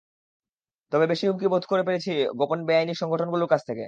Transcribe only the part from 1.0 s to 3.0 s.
বেশি হুমকি বোধ করি পেয়েছি গোপন বেআইনি